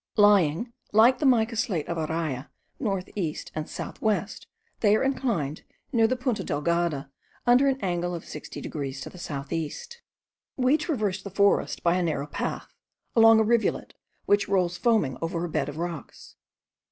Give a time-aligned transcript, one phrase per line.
[0.17, 4.47] Lying, like the mica slate of Araya, north east and south west,
[4.79, 7.11] they are inclined, near Punta Delgada,
[7.45, 10.01] under an angle of 60 degrees to south east.
[10.57, 12.73] We traversed the forest by a narrow path,
[13.15, 13.93] along a rivulet,
[14.25, 16.35] which rolls foaming over a bed of rocks.